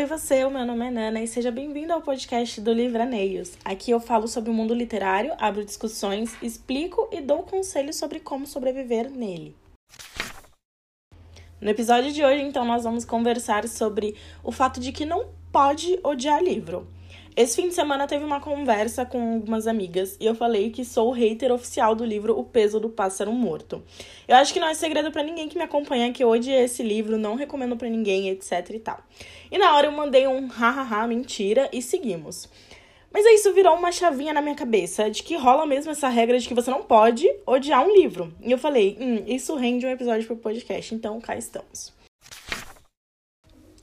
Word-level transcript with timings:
Oi 0.00 0.06
você, 0.06 0.46
o 0.46 0.50
meu 0.50 0.64
nome 0.64 0.86
é 0.86 0.90
Nana 0.90 1.20
e 1.20 1.28
seja 1.28 1.50
bem-vindo 1.50 1.92
ao 1.92 2.00
podcast 2.00 2.58
do 2.62 2.72
Livraneios. 2.72 3.58
Aqui 3.62 3.90
eu 3.90 4.00
falo 4.00 4.26
sobre 4.26 4.48
o 4.48 4.54
mundo 4.54 4.72
literário, 4.72 5.34
abro 5.38 5.62
discussões, 5.62 6.34
explico 6.40 7.06
e 7.12 7.20
dou 7.20 7.42
conselhos 7.42 7.96
sobre 7.96 8.18
como 8.18 8.46
sobreviver 8.46 9.10
nele. 9.10 9.54
No 11.60 11.68
episódio 11.68 12.10
de 12.14 12.24
hoje, 12.24 12.40
então, 12.40 12.64
nós 12.64 12.84
vamos 12.84 13.04
conversar 13.04 13.68
sobre 13.68 14.16
o 14.42 14.50
fato 14.50 14.80
de 14.80 14.90
que 14.90 15.04
não 15.04 15.26
pode 15.52 16.00
odiar 16.02 16.42
livro. 16.42 16.88
Esse 17.36 17.56
fim 17.56 17.68
de 17.68 17.74
semana 17.74 18.08
teve 18.08 18.24
uma 18.24 18.40
conversa 18.40 19.06
com 19.06 19.34
algumas 19.34 19.66
amigas 19.66 20.16
e 20.18 20.26
eu 20.26 20.34
falei 20.34 20.70
que 20.70 20.84
sou 20.84 21.08
o 21.08 21.12
hater 21.12 21.52
oficial 21.52 21.94
do 21.94 22.04
livro 22.04 22.36
O 22.36 22.44
Peso 22.44 22.80
do 22.80 22.90
Pássaro 22.90 23.32
Morto. 23.32 23.82
Eu 24.26 24.36
acho 24.36 24.52
que 24.52 24.58
não 24.58 24.66
é 24.66 24.74
segredo 24.74 25.12
para 25.12 25.22
ninguém 25.22 25.48
que 25.48 25.56
me 25.56 25.62
acompanha 25.62 26.12
que 26.12 26.24
odiei 26.24 26.64
esse 26.64 26.82
livro, 26.82 27.16
não 27.16 27.36
recomendo 27.36 27.76
para 27.76 27.88
ninguém, 27.88 28.28
etc 28.30 28.70
e 28.70 28.80
tal. 28.80 28.98
E 29.50 29.56
na 29.58 29.76
hora 29.76 29.86
eu 29.86 29.92
mandei 29.92 30.26
um 30.26 30.48
hahaha 30.48 31.06
mentira 31.06 31.68
e 31.72 31.80
seguimos. 31.80 32.48
Mas 33.12 33.24
aí 33.24 33.34
isso 33.34 33.52
virou 33.52 33.76
uma 33.76 33.92
chavinha 33.92 34.32
na 34.32 34.42
minha 34.42 34.54
cabeça 34.54 35.08
de 35.08 35.22
que 35.22 35.36
rola 35.36 35.66
mesmo 35.66 35.92
essa 35.92 36.08
regra 36.08 36.38
de 36.38 36.46
que 36.46 36.54
você 36.54 36.70
não 36.70 36.82
pode 36.82 37.28
odiar 37.46 37.84
um 37.84 37.94
livro. 37.94 38.32
E 38.42 38.50
eu 38.50 38.58
falei, 38.58 38.96
hum, 39.00 39.24
isso 39.26 39.54
rende 39.54 39.86
um 39.86 39.90
episódio 39.90 40.26
pro 40.26 40.36
podcast, 40.36 40.94
então 40.94 41.20
cá 41.20 41.36
estamos. 41.36 41.92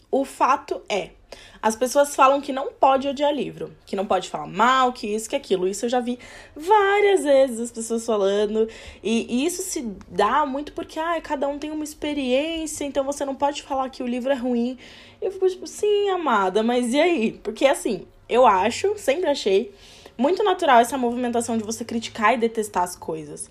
O 0.09 0.23
fato 0.23 0.81
é, 0.87 1.11
as 1.61 1.75
pessoas 1.75 2.15
falam 2.15 2.41
que 2.41 2.51
não 2.51 2.71
pode 2.71 3.07
odiar 3.07 3.33
livro, 3.33 3.75
que 3.85 3.95
não 3.95 4.05
pode 4.05 4.29
falar 4.29 4.47
mal, 4.47 4.93
que 4.93 5.07
isso, 5.07 5.29
que 5.29 5.35
aquilo. 5.35 5.67
Isso 5.67 5.85
eu 5.85 5.89
já 5.89 5.99
vi 5.99 6.19
várias 6.55 7.23
vezes 7.23 7.59
as 7.59 7.71
pessoas 7.71 8.05
falando. 8.05 8.67
E, 9.03 9.45
isso 9.45 9.61
se 9.61 9.81
dá 10.07 10.45
muito 10.45 10.73
porque 10.73 10.99
ah, 10.99 11.19
cada 11.21 11.47
um 11.47 11.57
tem 11.57 11.71
uma 11.71 11.83
experiência, 11.83 12.85
então 12.85 13.03
você 13.03 13.25
não 13.25 13.35
pode 13.35 13.63
falar 13.63 13.89
que 13.89 14.03
o 14.03 14.07
livro 14.07 14.31
é 14.31 14.35
ruim. 14.35 14.77
Eu 15.21 15.31
fico 15.31 15.49
tipo, 15.49 15.67
sim, 15.67 16.09
amada, 16.09 16.61
mas 16.63 16.93
e 16.93 16.99
aí? 16.99 17.31
Porque 17.43 17.65
assim, 17.65 18.05
eu 18.29 18.45
acho, 18.45 18.97
sempre 18.97 19.29
achei, 19.29 19.73
muito 20.17 20.43
natural 20.43 20.79
essa 20.79 20.97
movimentação 20.97 21.57
de 21.57 21.63
você 21.63 21.85
criticar 21.85 22.33
e 22.33 22.37
detestar 22.37 22.83
as 22.83 22.95
coisas. 22.95 23.49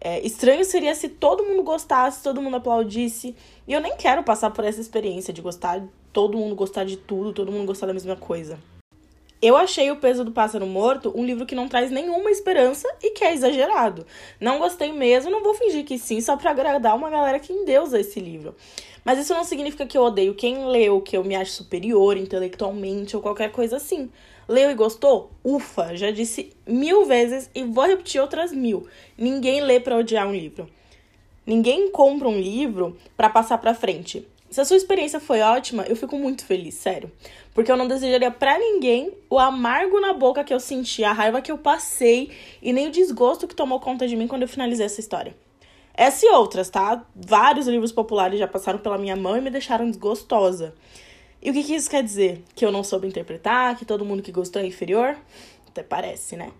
É, 0.00 0.24
estranho 0.24 0.64
seria 0.64 0.94
se 0.94 1.08
todo 1.08 1.44
mundo 1.44 1.62
gostasse, 1.62 2.22
todo 2.22 2.40
mundo 2.40 2.56
aplaudisse. 2.56 3.34
E 3.66 3.72
eu 3.72 3.80
nem 3.80 3.96
quero 3.96 4.22
passar 4.22 4.50
por 4.50 4.64
essa 4.64 4.80
experiência 4.80 5.32
de 5.32 5.42
gostar, 5.42 5.82
todo 6.12 6.38
mundo 6.38 6.54
gostar 6.54 6.84
de 6.84 6.96
tudo, 6.96 7.32
todo 7.32 7.52
mundo 7.52 7.66
gostar 7.66 7.86
da 7.86 7.92
mesma 7.92 8.16
coisa. 8.16 8.58
Eu 9.40 9.56
achei 9.56 9.88
O 9.88 9.96
Peso 9.96 10.24
do 10.24 10.32
Pássaro 10.32 10.66
Morto 10.66 11.12
um 11.14 11.24
livro 11.24 11.46
que 11.46 11.54
não 11.54 11.68
traz 11.68 11.92
nenhuma 11.92 12.28
esperança 12.28 12.88
e 13.00 13.10
que 13.10 13.24
é 13.24 13.32
exagerado. 13.32 14.04
Não 14.40 14.58
gostei 14.58 14.92
mesmo, 14.92 15.30
não 15.30 15.44
vou 15.44 15.54
fingir 15.54 15.84
que 15.84 15.96
sim, 15.96 16.20
só 16.20 16.36
para 16.36 16.50
agradar 16.50 16.96
uma 16.96 17.08
galera 17.08 17.38
que 17.38 17.52
endeusa 17.52 18.00
esse 18.00 18.18
livro. 18.18 18.56
Mas 19.04 19.20
isso 19.20 19.32
não 19.32 19.44
significa 19.44 19.86
que 19.86 19.96
eu 19.96 20.02
odeio 20.02 20.34
quem 20.34 20.66
leu, 20.66 21.00
que 21.00 21.16
eu 21.16 21.22
me 21.22 21.36
acho 21.36 21.52
superior 21.52 22.16
intelectualmente 22.16 23.14
ou 23.14 23.22
qualquer 23.22 23.52
coisa 23.52 23.76
assim. 23.76 24.10
Leu 24.48 24.70
e 24.70 24.74
gostou? 24.74 25.30
Ufa, 25.44 25.94
já 25.94 26.10
disse 26.10 26.52
mil 26.66 27.04
vezes 27.04 27.50
e 27.54 27.62
vou 27.64 27.84
repetir 27.84 28.18
outras 28.18 28.50
mil. 28.50 28.88
Ninguém 29.16 29.60
lê 29.60 29.78
para 29.78 29.98
odiar 29.98 30.26
um 30.26 30.32
livro. 30.32 30.66
Ninguém 31.46 31.90
compra 31.90 32.28
um 32.28 32.40
livro 32.40 32.96
para 33.16 33.28
passar 33.28 33.58
para 33.58 33.74
frente. 33.74 34.26
Se 34.50 34.62
a 34.62 34.64
sua 34.64 34.78
experiência 34.78 35.20
foi 35.20 35.40
ótima, 35.40 35.84
eu 35.84 35.94
fico 35.94 36.16
muito 36.16 36.46
feliz, 36.46 36.74
sério. 36.74 37.12
Porque 37.52 37.70
eu 37.70 37.76
não 37.76 37.86
desejaria 37.86 38.30
para 38.30 38.58
ninguém 38.58 39.12
o 39.28 39.38
amargo 39.38 40.00
na 40.00 40.14
boca 40.14 40.42
que 40.42 40.54
eu 40.54 40.60
senti, 40.60 41.04
a 41.04 41.12
raiva 41.12 41.42
que 41.42 41.52
eu 41.52 41.58
passei 41.58 42.30
e 42.62 42.72
nem 42.72 42.88
o 42.88 42.90
desgosto 42.90 43.46
que 43.46 43.54
tomou 43.54 43.78
conta 43.78 44.08
de 44.08 44.16
mim 44.16 44.26
quando 44.26 44.42
eu 44.42 44.48
finalizei 44.48 44.86
essa 44.86 45.00
história. 45.00 45.36
Essa 45.92 46.24
e 46.24 46.28
outras, 46.30 46.70
tá? 46.70 47.04
Vários 47.14 47.66
livros 47.66 47.92
populares 47.92 48.38
já 48.38 48.46
passaram 48.46 48.78
pela 48.78 48.96
minha 48.96 49.16
mão 49.16 49.36
e 49.36 49.40
me 49.42 49.50
deixaram 49.50 49.90
desgostosa. 49.90 50.74
E 51.40 51.50
o 51.50 51.52
que, 51.52 51.62
que 51.62 51.74
isso 51.74 51.88
quer 51.88 52.02
dizer? 52.02 52.42
Que 52.54 52.64
eu 52.64 52.72
não 52.72 52.82
soube 52.82 53.06
interpretar? 53.06 53.76
Que 53.78 53.84
todo 53.84 54.04
mundo 54.04 54.22
que 54.22 54.32
gostou 54.32 54.60
é 54.60 54.66
inferior? 54.66 55.16
Até 55.68 55.82
parece, 55.82 56.36
né? 56.36 56.52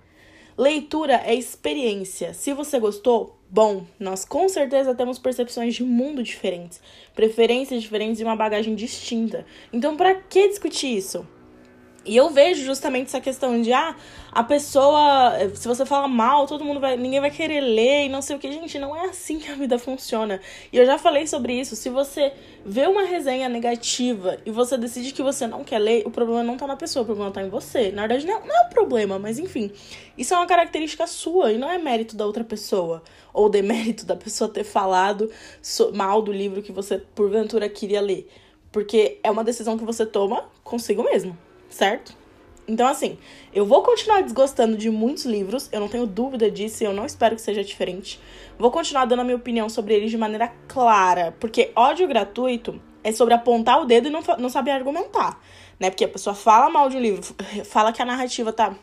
Leitura 0.57 1.23
é 1.25 1.35
experiência. 1.35 2.35
Se 2.35 2.53
você 2.53 2.81
gostou, 2.81 3.39
bom, 3.49 3.85
nós 3.99 4.25
com 4.25 4.49
certeza 4.49 4.95
temos 4.95 5.19
percepções 5.19 5.75
de 5.75 5.85
mundo 5.85 6.23
diferentes, 6.23 6.81
preferências 7.15 7.81
diferentes 7.81 8.21
e 8.21 8.25
uma 8.25 8.35
bagagem 8.35 8.75
distinta. 8.75 9.47
Então, 9.73 9.97
para 9.97 10.15
que 10.15 10.49
discutir 10.49 10.97
isso? 10.97 11.27
E 12.05 12.17
eu 12.17 12.31
vejo 12.31 12.65
justamente 12.65 13.09
essa 13.09 13.21
questão 13.21 13.61
de, 13.61 13.73
ah, 13.73 13.95
a 14.33 14.43
pessoa, 14.43 15.33
se 15.55 15.69
você 15.69 15.85
fala 15.85 16.09
mal, 16.09 16.47
todo 16.47 16.65
mundo 16.65 16.81
vai, 16.81 16.97
ninguém 16.97 17.21
vai 17.21 17.31
querer 17.31 17.61
ler 17.61 18.07
e 18.07 18.09
não 18.09 18.23
sei 18.23 18.37
o 18.37 18.39
que. 18.39 18.51
Gente, 18.51 18.79
não 18.79 18.97
é 18.97 19.09
assim 19.09 19.39
que 19.39 19.51
a 19.51 19.55
vida 19.55 19.79
funciona. 19.79 20.41
E 20.73 20.79
eu 20.79 20.87
já 20.87 20.97
falei 20.97 21.27
sobre 21.27 21.59
isso. 21.59 21.77
Se 21.77 21.91
você 21.91 22.33
vê 22.65 22.87
uma 22.87 23.03
resenha 23.03 23.49
negativa 23.49 24.39
e 24.47 24.51
você 24.51 24.79
decide 24.79 25.13
que 25.13 25.23
você 25.23 25.47
não 25.47 25.65
quer 25.65 25.79
ler, 25.81 26.03
o 26.07 26.11
problema 26.11 26.43
não 26.43 26.57
tá 26.57 26.67
na 26.67 26.77
pessoa, 26.77 27.03
o 27.03 27.07
problema 27.07 27.31
tá 27.31 27.43
em 27.43 27.51
você. 27.51 27.91
Na 27.91 28.07
verdade, 28.07 28.27
não, 28.27 28.41
não 28.47 28.57
é 28.57 28.67
o 28.67 28.71
problema, 28.71 29.19
mas 29.19 29.39
enfim. 29.39 29.71
Isso 30.17 30.33
é 30.33 30.37
uma 30.37 30.47
característica 30.47 31.07
sua 31.07 31.53
e 31.53 31.59
não 31.59 31.71
é 31.71 31.77
mérito 31.79 32.17
da 32.17 32.25
outra 32.25 32.45
pessoa. 32.45 33.03
Ou 33.35 33.51
demérito 33.51 34.07
da 34.07 34.17
pessoa 34.17 34.49
ter 34.49 34.65
falado 34.65 35.31
mal 35.93 36.23
do 36.23 36.33
livro 36.33 36.63
que 36.63 36.73
você, 36.73 36.99
porventura, 37.15 37.69
queria 37.69 38.01
ler. 38.01 38.31
Porque 38.73 39.19
é 39.23 39.31
uma 39.31 39.45
decisão 39.45 39.77
que 39.77 39.85
você 39.85 40.07
toma 40.07 40.45
consigo 40.63 41.03
mesmo 41.03 41.37
certo? 41.69 42.17
Então, 42.69 42.87
assim, 42.87 43.17
eu 43.53 43.65
vou 43.65 43.83
continuar 43.83 44.21
desgostando 44.21 44.77
de 44.77 44.91
muitos 44.91 45.25
livros, 45.25 45.71
eu 45.73 45.81
não 45.81 45.89
tenho 45.89 46.07
dúvida 46.07 46.51
disso 46.51 46.83
e 46.83 46.87
eu 46.87 46.93
não 46.93 47.07
espero 47.07 47.35
que 47.35 47.41
seja 47.41 47.65
diferente. 47.65 48.21
Vou 48.59 48.71
continuar 48.71 49.07
dando 49.07 49.21
a 49.21 49.25
minha 49.25 49.37
opinião 49.37 49.71
sobre 49.71 49.95
eles 49.95 50.11
de 50.11 50.19
maneira 50.19 50.53
clara, 50.69 51.35
porque 51.41 51.73
ódio 51.75 52.07
gratuito 52.07 52.79
é 53.03 53.11
sobre 53.11 53.33
apontar 53.33 53.81
o 53.81 53.87
dedo 53.87 54.09
e 54.09 54.11
não, 54.11 54.21
não 54.39 54.51
saber 54.51 54.73
argumentar, 54.73 55.41
né? 55.81 55.89
Porque 55.89 56.05
a 56.05 56.09
pessoa 56.09 56.35
fala 56.35 56.69
mal 56.69 56.91
de 56.91 56.99
um 56.99 57.01
livro, 57.01 57.23
fala 57.65 57.91
que 57.91 58.03
a 58.03 58.05
narrativa 58.05 58.53
tá 58.53 58.77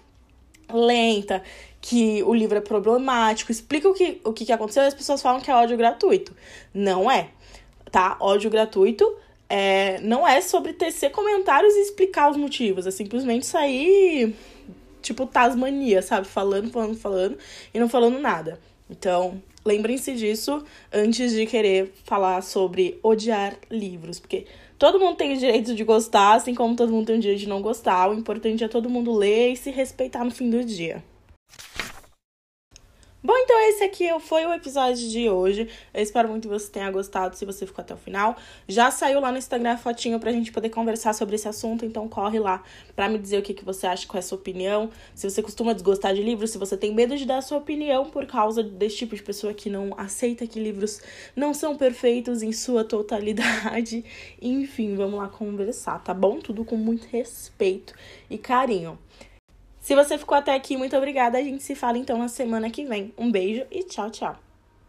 lenta, 0.73 1.43
que 1.79 2.23
o 2.23 2.33
livro 2.33 2.57
é 2.57 2.61
problemático, 2.61 3.51
explica 3.51 3.87
o 3.87 3.93
que, 3.93 4.19
o 4.23 4.33
que 4.33 4.51
aconteceu 4.51 4.81
e 4.81 4.87
as 4.87 4.95
pessoas 4.95 5.21
falam 5.21 5.39
que 5.39 5.51
é 5.51 5.55
ódio 5.55 5.77
gratuito. 5.77 6.35
Não 6.73 7.11
é, 7.11 7.29
tá? 7.91 8.17
Ódio 8.19 8.49
gratuito 8.49 9.05
é, 9.49 9.99
não 10.01 10.27
é 10.27 10.41
sobre 10.41 10.73
tecer 10.73 11.11
comentários 11.11 11.73
e 11.75 11.81
explicar 11.81 12.29
os 12.31 12.37
motivos. 12.37 12.87
É 12.87 12.91
simplesmente 12.91 13.45
sair, 13.45 14.35
tipo, 15.01 15.25
Tasmania, 15.25 16.01
sabe? 16.01 16.27
Falando, 16.27 16.69
falando, 16.71 16.97
falando 16.97 17.37
e 17.73 17.79
não 17.79 17.87
falando 17.87 18.19
nada. 18.19 18.59
Então, 18.89 19.41
lembrem-se 19.63 20.13
disso 20.13 20.63
antes 20.93 21.31
de 21.31 21.45
querer 21.45 21.93
falar 22.03 22.41
sobre 22.41 22.99
odiar 23.01 23.55
livros, 23.69 24.19
porque 24.19 24.45
todo 24.77 24.99
mundo 24.99 25.15
tem 25.15 25.33
o 25.33 25.37
direito 25.37 25.73
de 25.73 25.83
gostar, 25.83 26.35
assim 26.35 26.53
como 26.53 26.75
todo 26.75 26.91
mundo 26.91 27.07
tem 27.07 27.17
o 27.17 27.21
direito 27.21 27.41
de 27.41 27.49
não 27.49 27.61
gostar. 27.61 28.09
O 28.09 28.13
importante 28.13 28.63
é 28.63 28.67
todo 28.67 28.89
mundo 28.89 29.11
ler 29.13 29.53
e 29.53 29.55
se 29.55 29.71
respeitar 29.71 30.23
no 30.23 30.31
fim 30.31 30.49
do 30.49 30.63
dia. 30.63 31.03
Bom, 33.25 33.33
então 33.37 33.59
esse 33.69 33.83
aqui 33.83 34.07
foi 34.19 34.45
o 34.45 34.53
episódio 34.53 35.09
de 35.09 35.27
hoje. 35.27 35.67
Eu 35.91 36.03
espero 36.03 36.29
muito 36.29 36.43
que 36.43 36.47
você 36.47 36.71
tenha 36.71 36.91
gostado, 36.91 37.35
se 37.35 37.43
você 37.43 37.65
ficou 37.65 37.81
até 37.81 37.91
o 37.91 37.97
final. 37.97 38.37
Já 38.67 38.91
saiu 38.91 39.19
lá 39.19 39.31
no 39.31 39.39
Instagram 39.39 39.71
a 39.71 39.77
fotinho 39.79 40.19
pra 40.19 40.31
gente 40.31 40.51
poder 40.51 40.69
conversar 40.69 41.11
sobre 41.11 41.33
esse 41.33 41.47
assunto, 41.47 41.83
então 41.83 42.07
corre 42.07 42.37
lá 42.37 42.63
pra 42.95 43.09
me 43.09 43.17
dizer 43.17 43.39
o 43.39 43.41
que, 43.41 43.55
que 43.55 43.65
você 43.65 43.87
acha, 43.87 44.05
qual 44.05 44.19
é 44.19 44.21
sua 44.21 44.37
opinião. 44.37 44.91
Se 45.15 45.27
você 45.27 45.41
costuma 45.41 45.73
desgostar 45.73 46.13
de 46.13 46.21
livros, 46.21 46.51
se 46.51 46.59
você 46.59 46.77
tem 46.77 46.93
medo 46.93 47.17
de 47.17 47.25
dar 47.25 47.39
a 47.39 47.41
sua 47.41 47.57
opinião 47.57 48.05
por 48.11 48.27
causa 48.27 48.61
desse 48.61 48.97
tipo 48.97 49.15
de 49.15 49.23
pessoa 49.23 49.55
que 49.55 49.71
não 49.71 49.95
aceita 49.97 50.45
que 50.45 50.59
livros 50.59 51.01
não 51.35 51.51
são 51.51 51.75
perfeitos 51.75 52.43
em 52.43 52.51
sua 52.51 52.83
totalidade. 52.83 54.05
Enfim, 54.39 54.93
vamos 54.93 55.17
lá 55.17 55.27
conversar, 55.29 55.97
tá 56.03 56.13
bom? 56.13 56.37
Tudo 56.37 56.63
com 56.63 56.75
muito 56.75 57.07
respeito 57.07 57.95
e 58.29 58.37
carinho. 58.37 58.99
Se 59.85 59.93
você 59.93 60.17
ficou 60.17 60.35
até 60.35 60.55
aqui, 60.55 60.75
muito 60.75 60.97
obrigada. 60.97 61.37
A 61.37 61.43
gente 61.43 61.61
se 61.61 61.75
fala 61.75 61.99
então 61.99 62.17
na 62.17 62.27
semana 62.27 62.71
que 62.71 62.83
vem. 62.85 63.13
Um 63.15 63.31
beijo 63.31 63.67
e 63.69 63.83
tchau, 63.83 64.09
tchau. 64.09 64.44